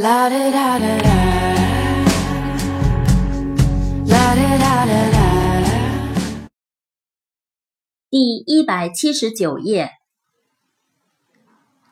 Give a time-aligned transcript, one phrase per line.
[0.00, 1.14] La da da da da.
[4.06, 5.26] La da da da da.
[8.08, 9.90] 第一百七十九页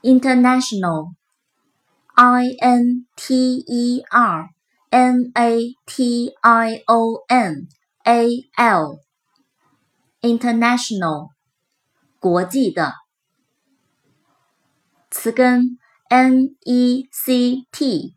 [0.02, 4.50] ，international，i n t e r
[4.90, 7.66] n a t i o n
[8.04, 8.24] a
[10.20, 11.30] l，international，
[12.20, 12.94] 国际的，
[15.10, 15.76] 词根
[16.08, 18.14] n e c t，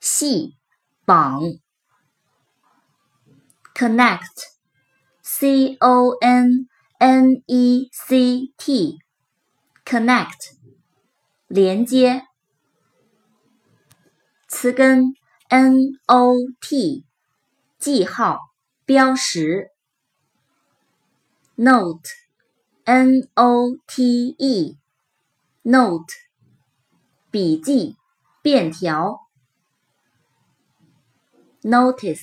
[0.00, 0.56] 系，
[1.04, 1.40] 绑
[3.74, 6.68] ，connect，c o n。
[7.02, 9.00] n e c t
[9.84, 10.52] connect
[11.48, 12.22] 连接，
[14.46, 15.16] 词根
[15.48, 17.04] n o t
[17.80, 18.38] 记号
[18.84, 19.72] 标识
[21.56, 22.08] ，note
[22.84, 24.78] n o t e
[25.62, 26.14] note
[27.32, 27.96] 笔记
[28.42, 29.20] 便条
[31.62, 32.20] ，notice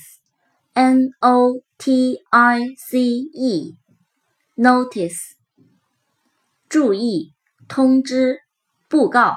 [0.73, 3.75] n o t i c e
[4.56, 5.31] Notice，
[6.67, 7.34] 注意，
[7.67, 8.42] 通知，
[8.88, 9.34] 布告。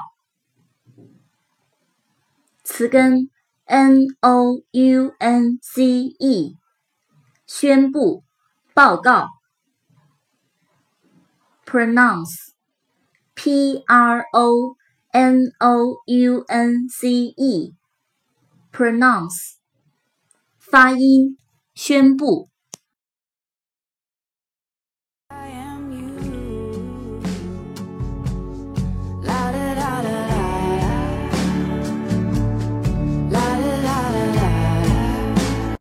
[2.63, 3.31] 词根
[3.65, 6.55] n o u n c e，
[7.47, 8.23] 宣布，
[8.75, 9.29] 报告。
[11.65, 14.75] Pronounce，p r o
[15.12, 19.56] n o u n c e，pronounce，
[20.58, 21.36] 发音，
[21.74, 22.48] 宣布。